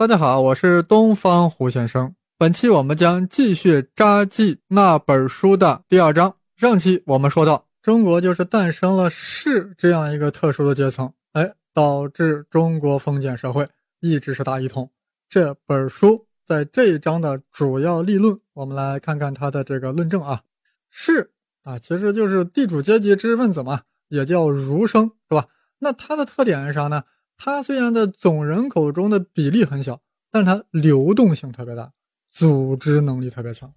[0.00, 2.14] 大家好，我是东方胡先生。
[2.38, 6.34] 本期我们将继续札记那本书的第二章。
[6.56, 13.66] 上期我们说到，中国就是诞生了士这样一个特殊的阶层，哎，导致中国封建社会
[14.00, 14.90] 一直是大一统。
[15.28, 20.40] 这本书在这一章的主要立论，我们来看看它的这个论证啊。
[20.88, 21.30] 士
[21.62, 25.46] 啊，其实就是地主阶级知识分子嘛，也叫儒生，是吧？
[25.78, 27.04] 那它的特点是啥呢？
[27.42, 29.98] 它虽然在总人口中的比例很小，
[30.30, 31.90] 但是它流动性特别大，
[32.30, 33.72] 组织能力特别强。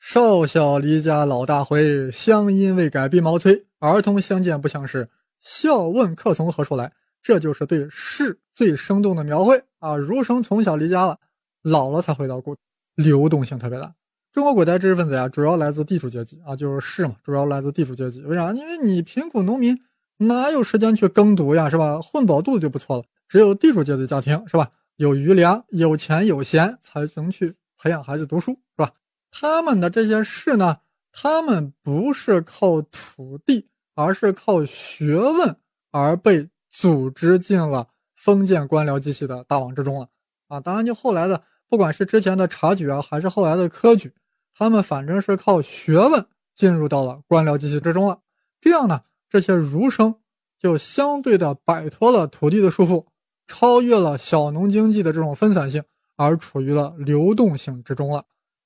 [0.00, 3.66] 少小离家老大回，乡音未改鬓毛衰。
[3.78, 5.10] 儿童相见不相识，
[5.42, 6.90] 笑问客从何处来。
[7.20, 9.94] 这就是对士最生动的描绘啊！
[9.94, 11.18] 儒生从小离家了，
[11.60, 12.56] 老了才回到故，
[12.94, 13.94] 流动性特别大。
[14.32, 18.22] 中国古代知识分子呀，主要来自地主阶级啊，就是士嘛，主要来自地主阶级。
[18.22, 18.50] 为啥？
[18.54, 19.78] 因为你贫苦农民。
[20.18, 22.00] 哪有时间去耕读呀，是吧？
[22.00, 23.04] 混饱肚子就不错了。
[23.28, 24.70] 只有地主阶级家庭，是吧？
[24.96, 28.92] 有余粮、有钱、有闲，才能去培养孩子读书，是吧？
[29.30, 30.78] 他们的这些事呢，
[31.12, 35.54] 他们不是靠土地，而是靠学问
[35.92, 40.08] 而被组织进了封建官僚机器的大网之中了。
[40.48, 44.12] 啊，当然，就后来的，不管是之前的察举啊，还是后来的科举，
[44.52, 48.18] 他们反正是靠学问进入到了官僚机器之中了。
[48.60, 49.02] 这样呢？
[49.28, 50.16] 这些儒生
[50.58, 53.06] 就相对的摆脱了土地的束缚，
[53.46, 55.84] 超越了小农经济的这种分散性，
[56.16, 58.24] 而处于了流动性之中了，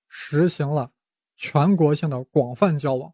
[0.08, 0.92] 实行了
[1.36, 3.12] 全国性的广泛交往。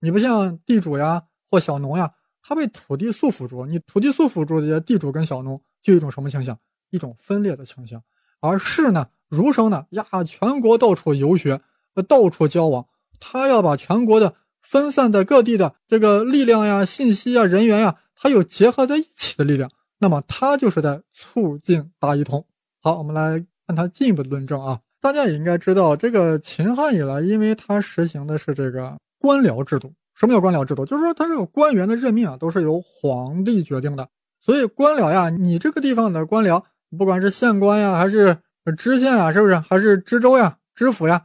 [0.00, 6.58] 你不像地主呀或小农呀，他被土地束缚住，你土地束缚住这些地主跟小农，就一种什么倾向？
[6.90, 8.02] 一种分裂的倾向。
[8.40, 11.60] 而士呢，儒生呢，呀，全国到处游学，
[12.08, 12.86] 到处交往，
[13.20, 14.34] 他要把全国的。
[14.70, 22.44] 分散在各地的这个力量呀、信息呀、人员呀，它有结合在一起的力量，那么它就是在促进大一统。
[22.82, 24.80] 好，我们来看它进一步的论证啊。
[25.00, 29.94] 大家也应该知道，这个秦汉以来，因为它实行的是这个官僚制度。
[30.14, 30.84] 什么叫官僚制度？
[30.84, 34.06] 就是说，它这个官员的任命啊，都是由皇帝决定的。
[34.38, 36.62] 所以官僚呀，你这个地方的官僚，
[36.98, 38.36] 不管是县官呀，还是
[38.76, 39.58] 知县啊，是不是？
[39.58, 41.24] 还是知州呀、知府呀、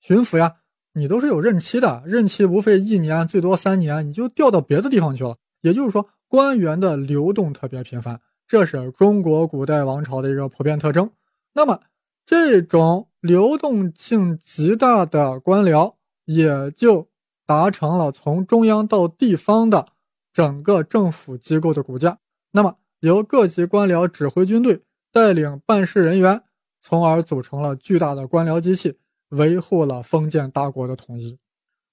[0.00, 0.54] 巡抚呀？
[0.96, 5.36] 你都是有任期的，任期无非一年，最多三年，你就调到别的地方去了。
[5.60, 11.10] 也就是说，官员的流动特别频繁，这是中国古代王朝的一个普遍特征。
[11.52, 11.80] 那么，
[12.24, 15.94] 这种流动性极大的官僚，
[16.26, 17.08] 也就
[17.44, 19.86] 达成了从中央到地方的
[20.32, 22.18] 整个政府机构的骨架。
[22.52, 26.42] 那么，由各级官僚指挥军队，带领办事人员，
[26.80, 28.96] 从而组成了巨大的官僚机器。
[29.34, 31.38] 维护了封建大国的统一，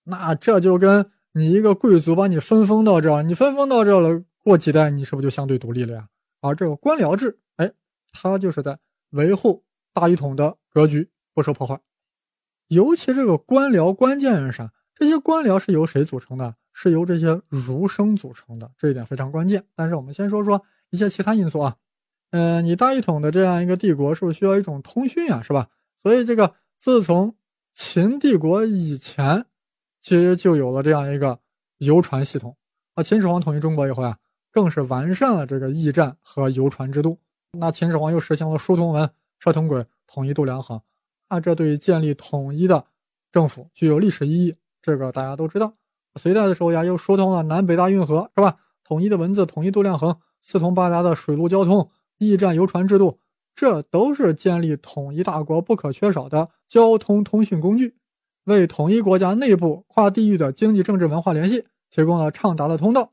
[0.04, 6.08] 那这就跟你一个贵族把你分封到这儿，你分封到这儿了，过几代你是不是就相对独立了呀？
[6.42, 7.72] 而这个官僚制，哎，
[8.12, 8.78] 它就是在
[9.12, 9.64] 维护
[9.94, 11.80] 大一统的格局不受破坏。
[12.68, 14.72] 尤其这个官僚关键是啥？
[14.94, 16.56] 这些官僚是由谁组成的？
[16.74, 19.64] 是由这些儒生组成的，这一点非常关键。
[19.76, 21.76] 但是我们先说说一些其他因素啊。
[22.32, 25.42] 嗯，你大一统的这样一个帝国，是不是需要一种通讯呀？
[25.42, 25.70] 是吧？
[26.02, 26.54] 所以这个。
[26.82, 27.36] 自从
[27.76, 29.46] 秦帝国以前，
[30.02, 31.38] 其实就有了这样一个
[31.78, 32.58] 邮传系统
[32.96, 33.04] 啊。
[33.04, 34.18] 秦始皇统一中国以后啊，
[34.50, 37.20] 更是完善了这个驿站和邮传制度。
[37.52, 39.08] 那秦始皇又实行了书同文、
[39.40, 40.82] 车同轨、统一度量衡，
[41.28, 42.84] 啊这对于建立统一的
[43.32, 44.56] 政府具有历史意义。
[44.82, 45.72] 这个大家都知道。
[46.16, 48.58] 隋代的时候呀，又疏通了南北大运河，是吧？
[48.84, 53.20] 统一的文字、统一度量衡、四通八达的水陆交通、驿站邮传制度。
[53.54, 57.98] 这都是建立统一大国不可缺少的交通通讯工具，
[58.46, 63.12] 为统一国家内部跨地域的经济、政治、文化联系提供了畅达的通道。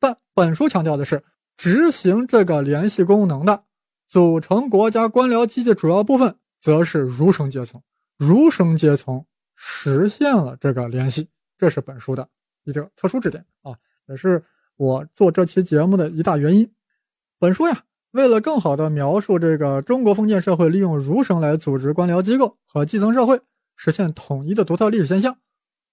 [0.00, 1.22] 但本书强调的是，
[1.56, 3.62] 执行这个联系功能的、
[4.08, 7.80] 组成国家官僚机的主要部分，则是儒生阶层。
[8.16, 9.24] 儒生阶层
[9.54, 12.28] 实现了这个联系，这是本书的
[12.64, 13.78] 一个特殊之点啊，
[14.08, 14.42] 也是
[14.74, 16.68] 我做这期节目的一大原因。
[17.38, 17.84] 本书呀。
[18.12, 23.38] 为了更好地描述这个中国封建社会利用儒生来组织官僚机构和基层社会
[23.76, 25.36] 实现统一的独特历史现象，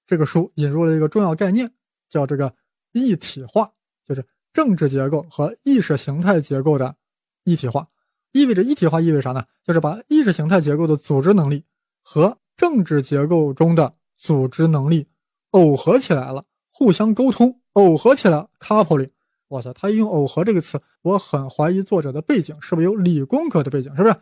[0.08, 1.72] 这个书引入了一个重要概念，
[2.10, 2.54] 叫这个
[2.94, 3.70] 一体化，
[4.08, 6.96] 就是政治结构和意识形态结构的
[7.44, 7.88] 一体化。
[8.32, 9.46] 意味着一体化意味啥呢？
[9.64, 11.64] 就是把意识形态结构的组织能力
[12.02, 15.08] 和政治结构中的组织能力
[15.52, 19.12] 耦合起来了，互相沟通，耦合起来，coupling。
[19.50, 24.16] 哇塞，他用“耦合”这个词，我很怀疑作者的背景是不是有理工科的背景，是不是？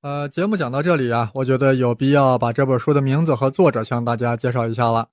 [0.00, 5.08] 呃，节目讲到这里啊，我觉得有必要把这本书的名字和作者向大家介绍一下了。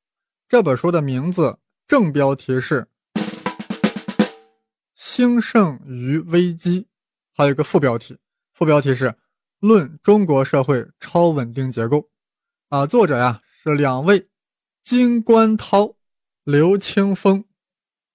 [0.48, 1.58] 这本书的名字
[1.88, 2.88] 正标题是
[4.94, 6.82] 《兴盛与危机》，
[7.36, 8.18] 还有一个副标题，
[8.64, 9.10] 副标题是
[9.60, 11.98] 《论中国社会超稳定结构》。
[12.70, 14.30] 啊，作者呀是两位，
[14.82, 15.96] 金观涛、
[16.46, 17.44] 刘清峰。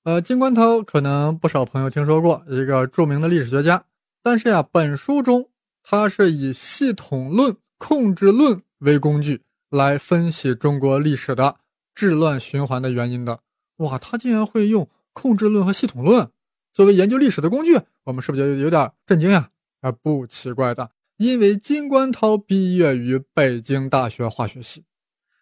[0.04, 3.84] 呃，金观涛可能不少朋友听说过，一个著名的历史学家。
[4.22, 5.50] 但是呀，本书中。
[5.82, 11.56] 他是以系统论、控制论为工具来分析中国历史的
[11.94, 13.40] 治乱循环的原因的。
[13.76, 16.30] 哇，他竟然会用控制论和系统论
[16.72, 19.50] 作为研究历史的工具，我们是不是就有点震惊呀？
[19.80, 24.84] 啊，不奇怪的，因为金观涛毕业于北京大学化学系，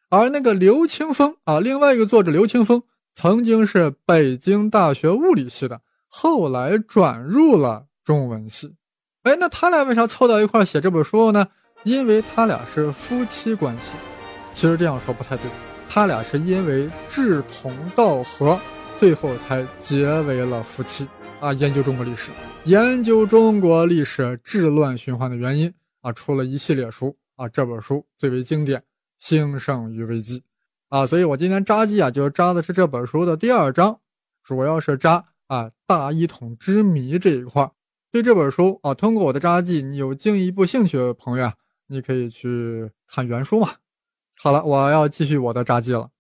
[0.08, 2.82] 而那个刘清峰啊，另外一个作者刘清峰
[3.14, 8.74] 曾经是北京大学物理系的，后来转入了中文系。
[9.22, 11.48] 哎，那他俩为啥凑到一块写这本书呢？
[11.84, 13.96] 因为他俩是夫妻关系。
[14.54, 15.50] 其实这样说不太对，
[15.88, 18.58] 他俩是因为志同道合，
[18.98, 21.06] 最后才结为了夫妻
[21.40, 21.52] 啊。
[21.52, 22.30] 研究中国历史，
[22.64, 27.48] 研究中国历史治乱循环的原因啊，出了一系列书啊。
[27.48, 28.80] 这本书最为经典，
[29.18, 30.40] 《兴盛与危机》
[30.88, 31.06] 啊。
[31.06, 34.00] 所以我今天扎记啊，就扎的是这本书的第二章，
[34.42, 37.70] 主要是扎啊大一统之谜这一块。
[38.10, 41.54] 对这本书啊，通过我的扎记，你有进一步兴趣的朋友啊，
[41.88, 43.70] 你可以去看原书嘛。
[44.38, 46.10] 好了，我要继续我的扎记了。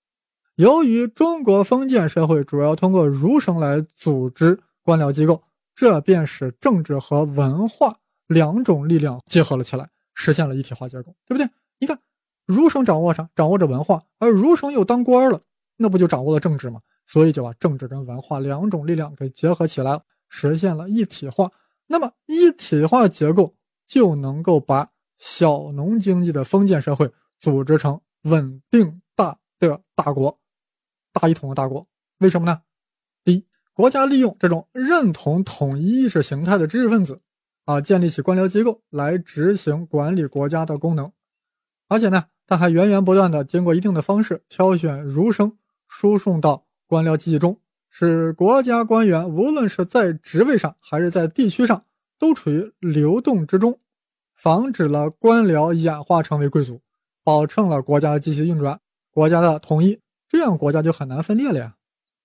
[0.56, 5.42] 由于中国封建社会主要通过儒生来组织官僚机构，
[5.74, 7.98] 这便使政治和文化
[8.28, 11.50] 两种力量结合了起来，实现了一体化结构，对不对？
[11.80, 11.98] 你看，
[12.46, 13.28] 儒生掌握啥？
[13.34, 15.40] 掌握着文化，而儒生又当官了，
[15.76, 16.80] 那不就掌握了政治吗？
[17.08, 21.50] 所以就把政治跟文化两种力量给结合起来了，实现了一体化。
[21.88, 23.52] 那么一体化结构
[23.88, 24.88] 就能够把
[25.18, 27.10] 小农经济的封建社会
[27.40, 30.38] 组织成稳定大的大国，
[31.12, 31.84] 大一统的大国。
[32.18, 32.62] 为什么呢？
[33.76, 37.20] 国家利用这种认同统一意识形态的知识分子，
[37.66, 41.12] 啊，建立起官僚机构来执行管理国家的功能。
[41.86, 45.58] 而且呢，他还源源不断的经过一定的方式挑选儒生，
[45.88, 47.60] 输送到官僚机器中。
[47.90, 51.84] 使国家官员无论是在职位上还是在地区上，
[52.18, 53.78] 都处于流动之中，
[54.34, 56.80] 防止了官僚演化成为贵族，
[57.22, 58.80] 保证了国家机器运转、
[59.10, 60.00] 国家的统一，
[60.30, 61.74] 这样国家就很难分裂了呀。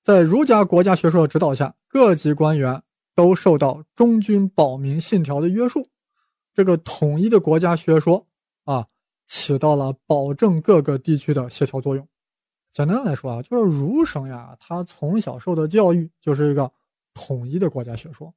[0.03, 2.81] 在儒家国家学说的指导下，各级官员
[3.15, 5.87] 都受到忠君保民信条的约束，
[6.53, 8.25] 这个统一的国家学说
[8.65, 8.87] 啊，
[9.27, 12.07] 起到了保证各个地区的协调作用。
[12.73, 16.71] 简单来说啊，就是儒生呀，他从小受的教育就是一个
[17.13, 18.33] 统一的国家学说，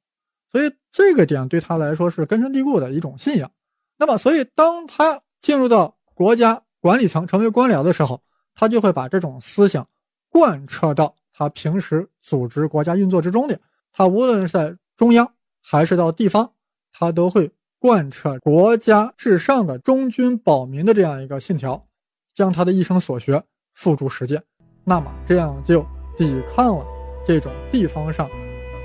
[0.51, 3.49] 所以这个点对他来说是根深蒂固的一种信仰。
[3.97, 8.21] 那么，所以当他进入到国家管理层，成为官僚的时候，
[8.53, 9.87] 他就会把这种思想
[10.29, 13.59] 贯彻到他平时组织国家运作之中的。
[13.91, 16.51] 他无论是在中央还是到地方，
[16.93, 21.85] 他都会贯彻国家至上的忠君保民的这样一个信条，
[22.33, 23.43] 将他的一生所学。
[23.77, 24.41] 付诸实践，
[24.85, 25.85] 那么这样就
[26.17, 26.85] 抵抗了
[27.27, 28.25] 这种地方上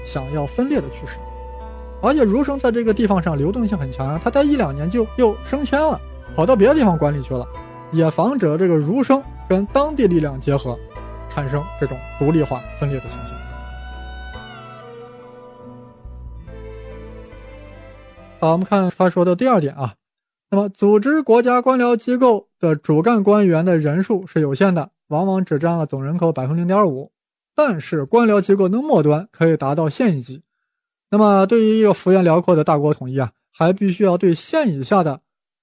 [0.04, 1.16] 想要分裂的趋势。
[2.02, 6.00] 而且儒生在这个地方上流动性很强啊，他待一两年就又升迁了，
[6.34, 7.46] 跑到别的地方管理去了，
[7.92, 10.76] 也防止了这个儒生跟当地力量结合，
[11.30, 13.34] 产生这种独立化分裂的情形。
[18.40, 19.94] 好，我们看他说的第二点啊。
[20.50, 27.12] 那么，组织国家官僚机构的主干官员的人数是有限的，往往只占了总人口百分之零点五。
[27.54, 30.42] 但是，官僚机构的末端可以达到县一级。
[31.10, 35.20] 那么，对于一个幅员辽阔的大国统一啊，还必须要对县以下的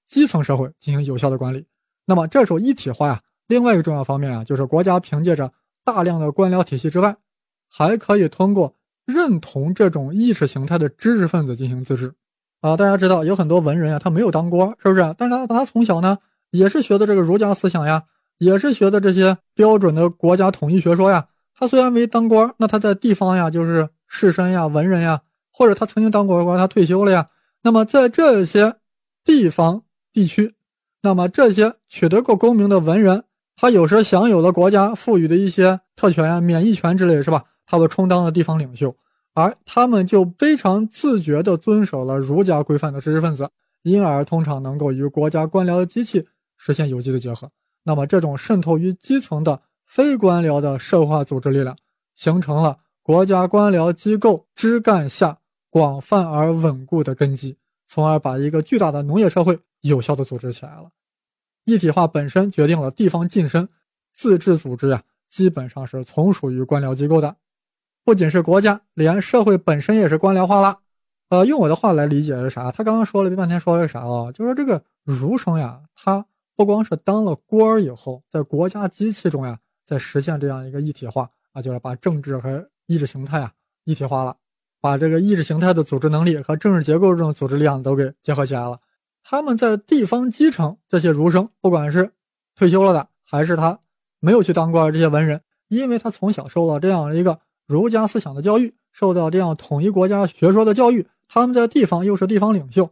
[0.07, 1.65] 基层社会进行有效的管理。
[2.05, 5.51] 那么，这时候一体化呀，另外一个重要方面啊，就是国家凭借着
[5.83, 7.15] 大量的官僚体系之外，
[7.69, 8.75] 还可以通过
[9.05, 12.13] 认同这种意识形态的知识分子进行自治。
[12.61, 15.15] 啊，大家知道有很多文人呀，他没有当官，是不是？
[15.17, 16.17] 但是他他从小呢，
[16.51, 18.03] 也是学的这个儒家思想呀，
[18.39, 21.27] 也是学的这些标准的国家统一学说呀。
[21.53, 27.29] 他虽然没当官，那他在地方呀，就是士绅呀、文人呀，或者他曾经当过官，他退休了呀。
[27.63, 28.75] 那么在这些
[29.23, 30.55] 地方地区，
[31.01, 33.23] 那么这些取得过功名的文人，
[33.59, 37.43] 他有时享有了国家赋予的一些特权啊、免疫权之类，是吧？
[37.65, 38.95] 他都充当了地方领袖。
[39.33, 43.49] 而他们就非常自觉地遵守了儒家规范的知识分子，
[43.81, 47.49] 因而通常能够与国家官僚的机器实现有机的结合。
[47.83, 51.75] 那么，这种渗透于基层的非官僚的社会化组织力量，
[52.15, 55.37] 形成了国家官僚机构枝干下
[55.69, 60.89] 广泛而稳固的根基，从而把一个巨大的农业社会有效的组织起来了。
[61.67, 63.67] 一体化本身决定了地方晋升，
[64.13, 67.35] 自治组织呀，基本上是从属于官僚机构的。
[68.05, 70.79] 不仅是国家，连社会本身也是官僚化了。
[71.27, 72.71] 呃，用我的话来理解是啥？
[72.71, 74.31] 他刚刚说了半天，说了个啥啊？
[74.31, 83.51] 就说这个儒生呀，他不光是当了官儿以后，在国家机器中呀，在实现这样一个一体化啊，就是把政治和意识形态啊
[83.83, 84.37] 一体化了，
[84.79, 88.79] 把这个意识形态的组织能力和政治结构这种组织力量都给结合起来了。
[89.29, 92.13] 他们在地方基层这些儒生，不管是
[92.55, 93.77] 退休了的，还是他
[94.21, 101.05] 没有去当官这些文人，因为他从小受到这样一个儒家思想的教育，受到这样统一国家学说的教育。
[101.27, 102.89] 他们在地方又是地方领袖，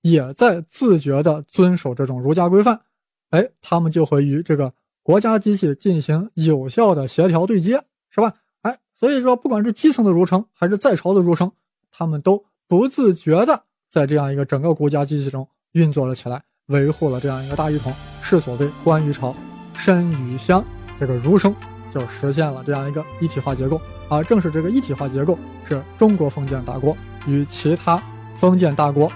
[0.00, 2.80] 也在自觉地遵守这种儒家规范，
[3.28, 4.72] 哎，他们就会与这个
[5.02, 8.32] 国家机器进行有效的协调对接，是吧？
[8.62, 11.52] 哎，所以说，不管是基层的儒生还是在朝的儒生，
[11.90, 17.92] 他们都不自觉地在这样一个整个国家机器中运作了起来，维护了这样一个大一统。
[18.22, 19.34] 是所谓官于朝，
[19.74, 20.64] 身于乡，
[20.98, 21.54] 这个儒生
[21.92, 23.80] 就实现了这样一个一体化结构。
[24.08, 25.38] 而正是这个一体化结构，
[25.68, 28.02] 是中国封建大国与其他
[28.36, 29.10] 封建大国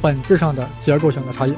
[0.00, 1.54] 本质上的结构性的差异。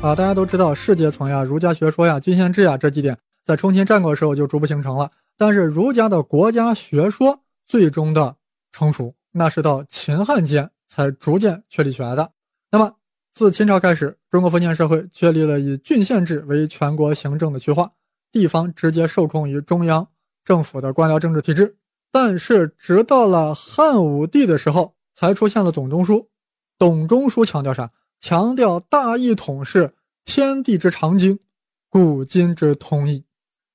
[0.00, 5.10] 啊，大家都知道，世阶层呀、儒家学说呀、郡县制呀这几点，在重新战国时候就逐步形成了。
[5.36, 8.36] 但是儒家的国家学说最终的
[8.72, 12.32] 成熟，那是到秦汉间才逐渐确立起来的。
[12.70, 12.96] 那么，
[13.32, 17.92] 自秦朝开始，中国封建社会确立了以郡县制为全国行政的区划。
[18.32, 20.06] 地方直接受控于中央
[20.44, 21.76] 政府的官僚政治体制，
[22.12, 26.28] 但是直到了汉武帝的时候，才出现了董仲舒。
[26.78, 27.90] 董仲舒强调啥？
[28.20, 29.94] 强调大一统是
[30.24, 31.40] 天地之常经，
[31.88, 33.24] 古今之通义。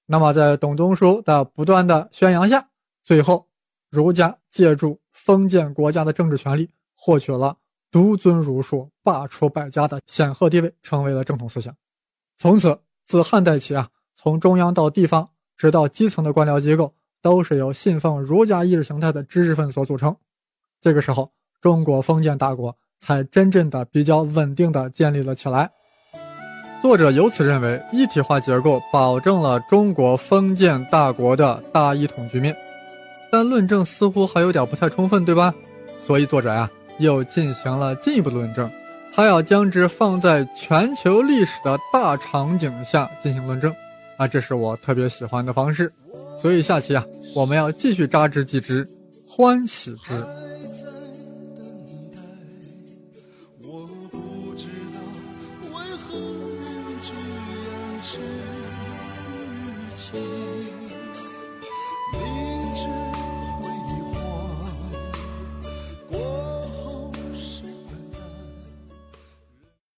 [0.05, 2.69] 那么在董仲舒的不断的宣扬下，
[3.03, 3.49] 最后
[3.89, 7.57] 儒家借助封建国家的政治权力，获取了
[7.89, 11.73] 独尊儒术、罢黜百家的显赫地位，成为了正统思想。
[12.37, 13.89] 从此，自汉代起啊。
[14.13, 20.15] 从中央到地方，直到基层的官僚机构，都是由信奉儒家意识形态的知识分子所组成。
[20.81, 21.31] 这个时候，
[21.61, 25.71] 中国封建大国才真正的比较稳定的建立了起来。
[26.81, 32.55] 作者由此认为，一体化结构保证了中国封建大国的大一统局面，
[33.35, 35.53] 但论证似乎还有点不太充分，对吧？
[35.99, 38.71] 所以作者呀，又进行了进一步论证，
[39.13, 43.75] 他要将之放在全球历史的大场景下进行论证。
[44.15, 45.91] 啊，这是我特别喜欢的方式，
[46.41, 47.03] 所以下期啊，
[47.35, 48.87] 我们要继续扎之即之，
[49.27, 50.13] 欢喜之。